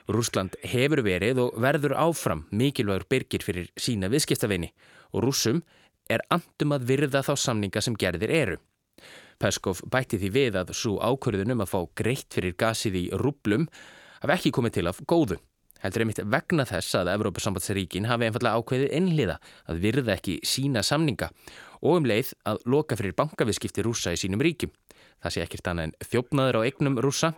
Rúsland 0.10 0.58
hefur 0.66 1.04
verið 1.06 1.44
og 1.46 1.60
verður 1.62 1.96
áfram 2.02 2.46
mikilvægur 2.52 3.06
byrgir 3.12 3.46
fyrir 3.46 3.70
sína 3.80 4.10
viðskiptaveini 4.12 4.72
og 5.14 5.24
rúsum 5.28 5.62
er 6.10 6.24
andum 6.34 6.74
að 6.76 6.88
virða 6.90 7.22
þá 7.26 7.34
samninga 7.38 7.84
sem 7.86 7.98
gerðir 8.00 8.34
eru. 8.34 8.58
Peskov 9.40 9.84
bætti 9.88 10.20
því 10.20 10.30
við 10.36 10.58
að 10.60 10.74
svo 10.76 10.98
ákverðunum 11.00 11.64
að 11.64 11.72
fá 11.72 11.80
greitt 12.02 12.34
fyrir 12.36 12.58
gasið 12.60 12.98
í 13.00 13.06
rúblum 13.22 13.70
af 14.20 14.34
ekki 14.36 14.52
komið 14.56 14.80
til 14.80 14.90
af 14.92 15.00
góðu. 15.08 15.38
Heldur 15.85 16.05
einmitt 16.05 16.23
vegna 16.33 16.65
þess 16.65 16.97
að 16.97 17.11
Evrópusambandsríkin 17.13 18.07
hafi 18.09 18.25
einfallega 18.29 18.57
ákveðið 18.57 18.95
einliða 18.97 19.35
að 19.69 19.83
virða 19.83 20.15
ekki 20.17 20.39
sína 20.49 20.81
samninga 20.81 21.29
og 21.85 21.99
um 21.99 22.09
leið 22.09 22.33
að 22.49 22.63
loka 22.73 22.97
fyrir 22.97 23.13
bankaviðskipti 23.19 23.85
rúsa 23.85 24.15
í 24.15 24.21
sínum 24.21 24.41
ríkjum. 24.41 24.73
Það 25.21 25.35
sé 25.35 25.45
ekkert 25.45 25.69
annað 25.69 25.91
en 25.91 25.95
þjófnaður 26.09 26.59
á 26.61 26.61
eignum 26.65 26.97
rúsa 27.05 27.35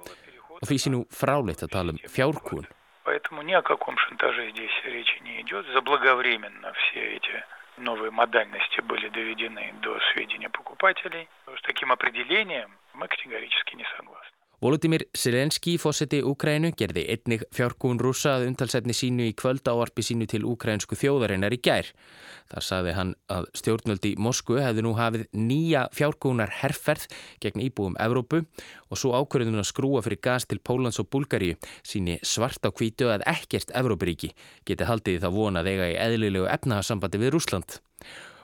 og 0.61 0.65
því 0.71 0.79
sé 0.79 0.93
nú 0.95 1.03
fráleitt 1.11 1.67
að 1.67 1.75
tala 1.75 1.97
um 1.97 2.01
fjárkún. 2.07 2.71
Поэтому 3.07 3.43
ни 3.43 3.53
о 3.53 3.63
каком 3.63 3.97
шантаже 3.99 4.51
здесь 4.51 4.83
речи 4.85 5.19
не 5.23 5.41
идет. 5.41 5.65
Заблаговременно 5.75 6.73
все 6.73 7.17
эти 7.17 7.45
новые 7.79 8.11
модальности 8.11 8.81
были 8.81 9.09
доведены 9.09 9.75
до 9.81 9.99
сведения 10.13 10.51
покупателей. 10.51 11.29
С 11.47 11.63
таким 11.63 11.93
определением 11.93 12.71
мы 12.95 13.07
категорически 13.07 13.77
не 13.77 13.87
согласны. 13.97 14.20
Volodymyr 14.62 15.08
Selenski, 15.18 15.72
fósetti 15.82 16.20
Úkrænu, 16.22 16.70
gerði 16.78 17.02
einnig 17.10 17.42
fjárkún 17.50 17.98
rúsa 17.98 18.36
að 18.36 18.44
umtalsetni 18.52 18.94
sínu 18.94 19.26
í 19.26 19.32
kvöld 19.34 19.66
áarpi 19.66 20.04
sínu 20.06 20.28
til 20.30 20.44
úkrænsku 20.46 20.94
þjóðarinnar 21.02 21.56
í 21.56 21.58
gær. 21.66 21.90
Það 22.52 22.66
saði 22.68 22.94
hann 22.94 23.16
að 23.34 23.48
stjórnvöldi 23.58 24.12
Moskvu 24.22 24.60
hefði 24.62 24.84
nú 24.86 24.92
hafið 25.00 25.26
nýja 25.34 25.88
fjárkúnar 25.98 26.54
herrferð 26.60 27.08
gegn 27.42 27.66
íbúum 27.66 27.98
Evrópu 28.06 28.44
og 28.44 29.02
svo 29.02 29.16
ákvörðun 29.18 29.64
að 29.64 29.70
skrúa 29.72 30.06
fyrir 30.06 30.22
gas 30.30 30.46
til 30.46 30.62
Pólans 30.62 31.02
og 31.02 31.10
Bulgaríu 31.10 31.58
síni 31.82 32.20
svart 32.22 32.62
á 32.62 32.70
kvítu 32.70 33.10
að 33.10 33.26
ekkert 33.34 33.74
Evrópuríki 33.74 34.36
geti 34.70 34.86
haldið 34.86 35.24
það 35.26 35.38
vonað 35.42 35.74
eiga 35.74 35.90
í 35.90 36.00
eðlilegu 36.06 36.46
efnahassambandi 36.54 37.26
við 37.26 37.34
Rúsland. 37.34 37.82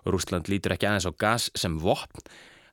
Rúsland 0.10 0.50
lítur 0.50 0.74
ekki 0.74 0.90
aðeins 0.90 1.12
á 1.12 1.14
gas 1.14 1.52
sem 1.54 1.78
vopn 1.78 2.26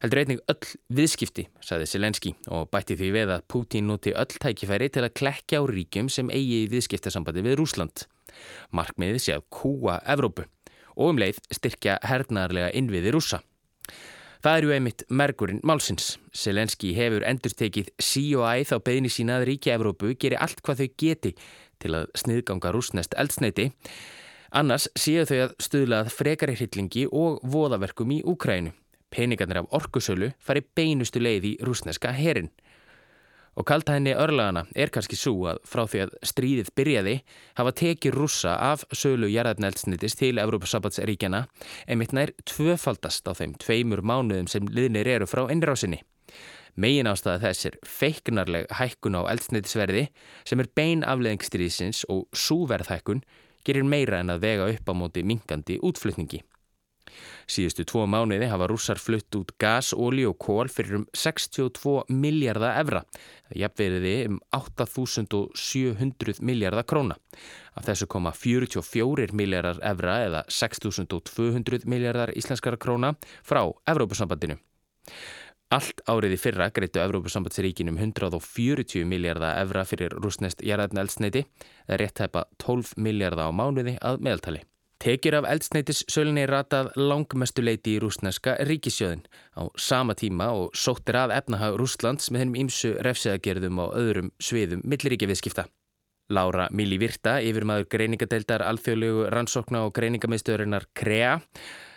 Heldur 0.04 0.20
einnig 0.20 0.40
öll 0.52 0.66
viðskipti, 0.92 1.46
saði 1.64 1.86
Selenski 1.88 2.34
og 2.52 2.66
bætti 2.68 2.92
því 3.00 3.06
við 3.14 3.30
að 3.38 3.44
Putin 3.48 3.86
noti 3.88 4.10
öll 4.12 4.34
tækifæri 4.36 4.90
til 4.92 5.00
að 5.06 5.14
klekja 5.16 5.62
á 5.62 5.64
ríkjum 5.64 6.10
sem 6.12 6.28
eigi 6.28 6.58
í 6.66 6.68
viðskiptasambandi 6.74 7.40
við 7.46 7.56
Rúsland. 7.62 8.02
Markmiðið 8.76 9.22
sé 9.24 9.38
að 9.38 9.46
kúa 9.56 9.94
Evrópu 10.04 10.44
og 10.98 11.14
um 11.14 11.22
leið 11.22 11.40
styrkja 11.56 11.96
hernarlega 12.04 12.68
innviði 12.76 13.14
rúsa. 13.16 13.40
Það 14.44 14.58
eru 14.58 14.76
einmitt 14.76 15.06
mergurinn 15.08 15.64
málsins. 15.64 16.18
Selenski 16.36 16.92
hefur 17.00 17.24
endur 17.24 17.56
tekið 17.56 17.88
sí 17.96 18.26
og 18.36 18.44
æð 18.44 18.76
á 18.76 18.78
beðni 18.84 19.08
sína 19.08 19.40
að 19.40 19.48
ríkja 19.54 19.80
Evrópu 19.80 20.12
geri 20.20 20.36
allt 20.36 20.60
hvað 20.60 20.84
þau 20.84 20.88
geti 21.00 21.32
til 21.80 21.96
að 21.96 22.12
sniðganga 22.12 22.76
rúsnest 22.76 23.16
eldsneiti. 23.16 23.70
Annars 24.52 24.90
séu 25.00 25.24
þau 25.24 25.46
að 25.48 25.58
stuðlað 25.64 26.12
frekari 26.12 26.60
hryllingi 26.60 27.08
og 27.08 27.40
voðaverkum 27.40 28.18
í 28.20 28.20
Úkrænu 28.20 28.76
peningarnir 29.14 29.62
af 29.62 29.70
orkusölu 29.78 30.32
fari 30.42 30.64
beinustu 30.76 31.22
leið 31.22 31.50
í 31.50 31.56
rúsneska 31.64 32.12
herin. 32.16 32.50
Og 33.54 33.66
kaltæðinni 33.68 34.16
örlagana 34.18 34.64
er 34.74 34.90
kannski 34.90 35.14
svo 35.14 35.46
að 35.46 35.60
frá 35.70 35.84
því 35.86 36.00
að 36.04 36.14
stríðið 36.26 36.70
byrjaði 36.74 37.14
hafa 37.60 37.72
tekið 37.78 38.16
rússa 38.16 38.56
af 38.72 38.82
sölu 38.90 39.28
jarðarneldsnitis 39.30 40.18
til 40.18 40.40
Evrópasabbatsríkjana 40.42 41.44
einmitt 41.86 42.14
nær 42.16 42.34
tvöfaldast 42.50 43.30
á 43.30 43.32
þeim 43.38 43.54
tveimur 43.62 44.02
mánuðum 44.02 44.50
sem 44.50 44.66
liðnir 44.66 45.10
eru 45.14 45.30
frá 45.30 45.46
innrásinni. 45.54 46.02
Megin 46.74 47.06
ástæða 47.06 47.44
þess 47.44 47.68
er 47.68 47.76
feiknarleg 47.86 48.66
hækkun 48.74 49.20
á 49.22 49.22
eldsnitisverði 49.30 50.08
sem 50.42 50.58
er 50.58 50.70
bein 50.74 51.06
afleðingstríðsins 51.06 52.02
og 52.10 52.26
súverðhækkun 52.34 53.22
gerir 53.64 53.86
meira 53.86 54.18
en 54.18 54.34
að 54.34 54.42
vega 54.48 54.66
upp 54.72 54.90
á 54.90 54.94
móti 54.98 55.22
minkandi 55.22 55.78
útflutningi. 55.78 56.42
Síðustu 57.50 57.84
tvo 57.88 58.06
mánuði 58.10 58.48
hafa 58.50 58.68
rússar 58.70 58.98
flutt 59.00 59.34
út 59.38 59.52
gas, 59.60 59.92
óli 59.92 60.24
og 60.28 60.38
kól 60.40 60.68
fyrir 60.72 61.00
um 61.00 61.06
62 61.14 62.04
miljardar 62.08 62.80
evra. 62.80 63.04
Jafnveriði 63.54 64.16
um 64.30 64.40
8700 64.56 66.40
miljardar 66.40 66.86
króna. 66.88 67.16
Af 67.74 67.86
þessu 67.88 68.06
koma 68.10 68.32
44 68.34 69.34
miljardar 69.36 69.78
evra 69.82 70.18
eða 70.26 70.44
6200 70.48 71.86
miljardar 71.90 72.34
íslenskara 72.38 72.78
króna 72.80 73.14
frá 73.42 73.66
Evrópusambandinu. 73.90 74.58
Allt 75.74 76.04
árið 76.06 76.36
í 76.36 76.38
fyrra 76.38 76.68
greitu 76.74 77.00
Evrópusambandsríkinum 77.02 77.96
140 77.98 79.08
miljardar 79.10 79.58
evra 79.62 79.82
fyrir 79.88 80.14
rúsnest 80.22 80.62
eða 80.62 81.98
rétt 81.98 82.20
hæpa 82.22 82.44
12 82.62 82.94
miljardar 82.96 83.50
á 83.50 83.52
mánuði 83.52 83.98
að 84.00 84.20
meðaltali. 84.22 84.62
Tekjur 85.04 85.34
af 85.36 85.44
eldsneitis 85.52 85.98
sölunni 86.08 86.46
ratað 86.48 86.86
langmestuleiti 86.96 87.92
í 87.92 87.98
rúsneska 88.00 88.54
ríkisjöðin 88.64 89.26
á 89.52 89.68
sama 89.76 90.14
tíma 90.16 90.46
og 90.56 90.70
sóttir 90.80 91.18
að 91.20 91.34
efnahag 91.36 91.76
Rúslands 91.76 92.30
með 92.32 92.40
hennum 92.40 92.56
ímsu 92.62 92.94
refsegagerðum 93.04 93.82
og 93.84 93.92
öðrum 94.00 94.30
sviðum 94.40 94.80
milliríkjaviðskipta. 94.88 95.66
Lára 96.32 96.70
Mili 96.72 96.96
Virta, 96.96 97.36
yfirmaður 97.44 97.90
greiningadeildar 97.92 98.64
alþjóðlegu 98.64 99.26
rannsókna 99.34 99.84
og 99.84 99.92
greiningamiðstöðurinnar 99.98 100.88
KREA 100.96 101.34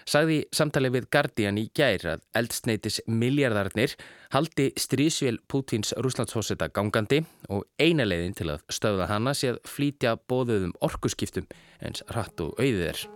sagði 0.08 0.40
samtalið 0.56 0.96
við 0.98 1.08
Guardian 1.14 1.60
í 1.60 1.68
gær 1.76 2.06
að 2.16 2.26
eldsneitis 2.40 3.02
miljardarnir 3.12 3.96
haldi 4.34 4.70
strísvél 4.80 5.42
Pútins 5.52 5.94
rúslandshóseta 6.00 6.72
gangandi 6.74 7.24
og 7.54 7.68
eina 7.80 8.08
leiðin 8.08 8.38
til 8.38 8.52
að 8.56 8.66
stöða 8.72 9.12
hana 9.12 9.36
sé 9.38 9.54
að 9.54 9.64
flítja 9.68 10.18
bóðuðum 10.30 10.76
orkuskiptum 10.88 11.50
eins 11.84 12.06
hratt 12.12 12.40
og 12.44 12.56
auðið 12.58 12.86
er. 12.94 13.08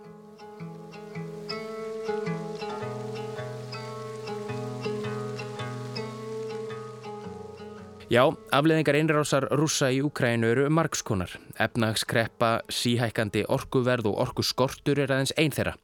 Já, 8.11 8.25
afleðingar 8.51 8.97
einrásar 8.99 9.45
rúsa 9.55 9.87
í 9.87 10.01
Úkrænu 10.03 10.49
eru 10.51 10.65
margskonar. 10.67 11.31
Efnagskreppa, 11.63 12.49
síhækandi 12.67 13.45
orkuverð 13.47 14.09
og 14.09 14.17
orkuskortur 14.25 14.99
er 14.99 15.13
aðeins 15.15 15.31
einn 15.39 15.55
þeirra. 15.55 15.77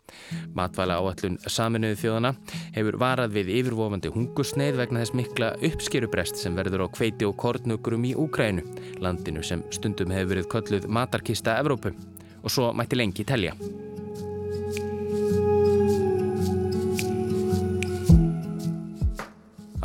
Matvæla 0.52 0.98
áallun 1.00 1.40
saminuðu 1.48 2.02
þjóðana 2.02 2.34
hefur 2.76 3.00
varað 3.00 3.38
við 3.40 3.54
yfirvofandi 3.62 4.12
hungusneið 4.12 4.82
vegna 4.82 5.06
þess 5.06 5.16
mikla 5.22 5.54
uppskerubrest 5.72 6.44
sem 6.44 6.60
verður 6.60 6.84
á 6.84 6.88
kveiti 7.00 7.32
og 7.32 7.40
kornugrum 7.40 8.04
í 8.04 8.12
Úkrænu, 8.20 8.68
landinu 9.00 9.40
sem 9.40 9.64
stundum 9.72 10.12
hefur 10.12 10.34
verið 10.36 10.52
kölluð 10.52 10.92
matarkista 10.92 11.56
Evrópu. 11.64 11.96
Og 12.44 12.52
svo 12.52 12.74
mætti 12.76 13.00
lengi 13.00 13.24
telja. 13.24 13.56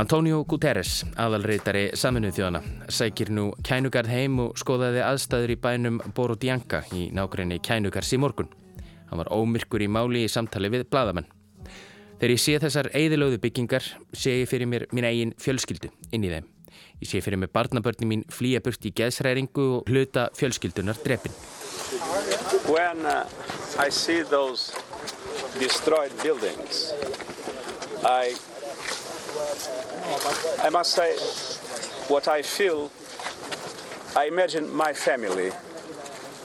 Antonio 0.03 0.41
Guterres, 0.51 1.05
aðalreitari 1.15 1.93
saminuð 1.95 2.33
þjóðana, 2.35 2.61
sækir 2.91 3.29
nú 3.31 3.45
kænugarð 3.63 4.11
heim 4.11 4.41
og 4.43 4.57
skoðaði 4.59 4.99
aðstæður 5.07 5.53
í 5.55 5.57
bænum 5.63 6.01
Borodjanka 6.17 6.81
í 6.99 7.05
nákvæmni 7.15 7.61
kænugars 7.63 8.11
í 8.11 8.19
morgun. 8.19 8.49
Hann 9.07 9.21
var 9.21 9.31
ómyrkur 9.31 9.85
í 9.85 9.87
máli 9.87 10.25
í 10.27 10.33
samtali 10.33 10.73
við 10.75 10.89
bladamenn. 10.91 11.29
Þegar 12.19 12.35
ég 12.35 12.43
sé 12.43 12.59
þessar 12.65 12.91
eigðilöðu 12.99 13.39
byggingar, 13.45 13.87
sé 14.11 14.41
ég 14.41 14.51
fyrir 14.51 14.67
mér 14.73 14.89
mín 14.91 15.07
eigin 15.07 15.37
fjölskyldu 15.39 15.93
inn 16.11 16.27
í 16.27 16.35
þeim. 16.35 16.51
Ég 16.99 17.13
sé 17.13 17.23
fyrir 17.23 17.39
mér 17.39 17.55
barnabörni 17.55 18.09
mín 18.11 18.27
flýja 18.27 18.59
burt 18.65 18.83
í 18.83 18.91
geðsræringu 18.99 19.69
og 19.77 19.93
hluta 19.93 20.33
fjölskyldunar 20.35 20.99
drefin. 21.05 21.37
When 22.67 23.07
uh, 23.07 23.23
I 23.79 23.87
see 23.95 24.27
those 24.27 24.75
destroyed 25.63 26.11
buildings, 26.25 26.91
I 30.63 30.71
must 30.71 30.93
say, 30.93 31.17
what 32.09 32.29
I 32.29 32.43
feel, 32.43 32.91
I 34.17 34.27
imagine 34.27 34.73
my 34.75 34.93
family 34.93 35.51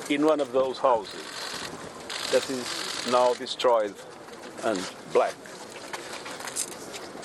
in 0.10 0.26
one 0.26 0.39
of 0.39 0.52
those 0.52 0.78
houses 0.78 1.24
that 2.32 2.50
is 2.50 3.12
now 3.12 3.34
destroyed 3.34 3.93
and 4.63 4.80
black. 5.13 5.36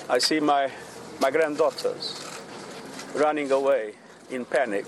I 0.09 0.19
see 0.19 0.39
my, 0.39 0.69
my 1.21 1.31
granddaughters 1.31 2.19
running 3.15 3.51
away 3.51 3.93
in 4.29 4.45
panic, 4.45 4.85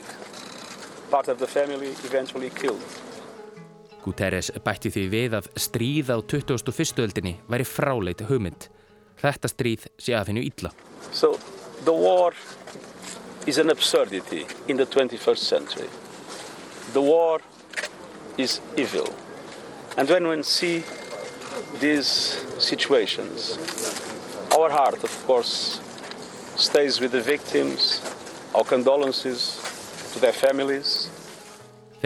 part 1.10 1.28
of 1.28 1.40
the 1.40 1.48
family 1.48 1.90
eventually 2.04 2.50
killed. 2.50 2.84
Guterres 4.06 4.52
bætti 4.62 4.92
því 4.94 5.04
við 5.10 5.36
að 5.40 5.48
stríð 5.58 6.12
á 6.14 6.18
21. 6.22 7.02
öldinni 7.02 7.40
væri 7.50 7.66
fráleit 7.66 8.22
hugmynd. 8.30 8.68
Þetta 9.22 9.52
stríð 9.52 9.88
sé 9.98 10.16
að 10.18 10.34
hennu 10.34 10.46
illa. 10.46 10.72
So 11.12 11.40
the 11.86 11.94
war 11.94 12.34
is 13.46 13.58
an 13.58 13.70
absurdity 13.70 14.46
in 14.68 14.78
the 14.78 14.86
21st 14.86 15.38
century. 15.38 15.90
The 16.94 17.02
war 17.02 17.42
is 18.38 18.60
evil. 18.76 19.14
And 19.98 20.10
when 20.10 20.28
we 20.28 20.44
see 20.44 20.84
these 21.80 22.08
situations, 22.60 23.58
our 24.58 24.70
heart, 24.70 25.04
of 25.04 25.24
course, 25.26 25.80
stays 26.56 27.00
with 27.00 27.12
the 27.12 27.22
victims, 27.22 28.02
our 28.54 28.64
condolences 28.64 29.62
to 30.14 30.20
their 30.20 30.34
families. 30.34 31.10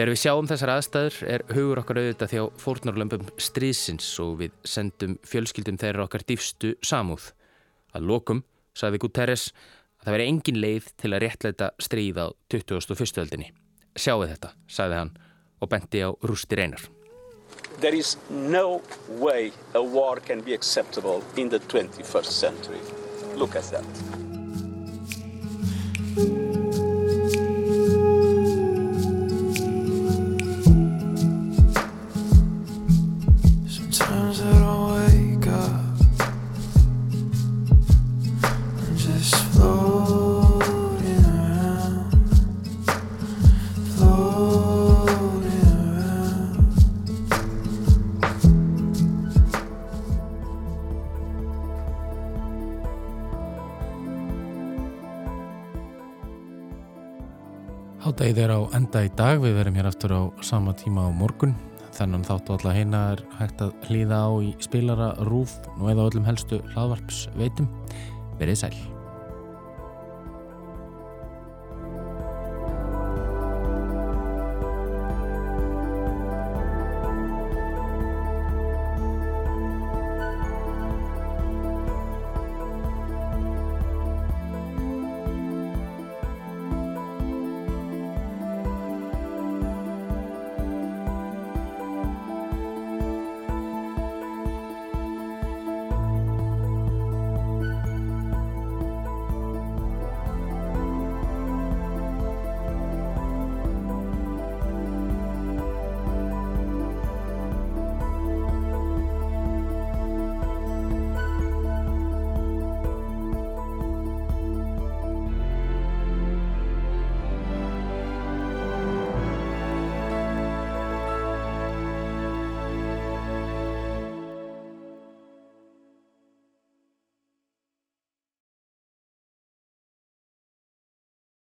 Þegar 0.00 0.14
við 0.14 0.20
sjáum 0.22 0.46
þessar 0.48 0.70
aðstæður 0.72 1.16
er 1.28 1.42
hugur 1.52 1.78
okkar 1.82 1.98
auðvitað 2.00 2.30
þjá 2.32 2.44
fórnarlömpum 2.62 3.26
stríðsins 3.36 4.06
og 4.24 4.38
við 4.38 4.54
sendum 4.64 5.18
fjölskyldum 5.28 5.76
þeirra 5.82 6.06
okkar 6.06 6.24
dýfstu 6.24 6.70
samúð. 6.80 7.26
Að 7.92 8.06
lokum 8.08 8.40
sagði 8.72 9.02
Guterres 9.02 9.50
að 10.00 10.06
það 10.06 10.16
veri 10.16 10.28
engin 10.32 10.60
leið 10.64 10.88
til 11.04 11.10
að 11.12 11.20
réttleita 11.26 11.68
stríð 11.84 12.22
á 12.24 12.26
2001. 12.48 13.20
öldinni. 13.26 13.50
Sjáu 13.92 14.24
þetta, 14.24 14.54
sagði 14.72 14.98
hann 15.02 15.12
og 15.60 15.72
benti 15.76 16.00
á 16.00 16.08
rústi 16.24 16.56
reynar. 16.56 16.88
There 17.84 17.92
is 17.92 18.16
no 18.32 18.80
way 19.20 19.52
a 19.76 19.84
war 19.84 20.16
can 20.16 20.40
be 20.40 20.56
acceptable 20.56 21.20
in 21.36 21.52
the 21.52 21.60
21st 21.68 22.32
century. 22.32 22.80
Look 23.36 23.52
at 23.52 23.68
that. 23.68 24.29
Hátægið 58.00 58.38
er 58.40 58.52
á 58.56 58.60
enda 58.78 59.02
í 59.04 59.10
dag, 59.12 59.42
við 59.42 59.58
verum 59.58 59.74
hér 59.76 59.90
aftur 59.90 60.14
á 60.16 60.22
sama 60.40 60.72
tíma 60.72 61.04
á 61.04 61.12
morgun. 61.12 61.52
Þennan 61.92 62.24
þáttu 62.24 62.54
alla 62.54 62.72
heina 62.72 63.00
er 63.12 63.20
hægt 63.36 63.60
að 63.60 63.74
hlýða 63.90 64.20
á 64.24 64.30
í 64.40 64.54
spilara, 64.64 65.10
rúf 65.28 65.58
og 65.76 65.90
eða 65.92 66.06
öllum 66.08 66.24
helstu 66.24 66.62
hlaðvarps 66.72 67.26
veitum. 67.36 67.68
Verið 68.40 68.62
sæl. 68.62 68.99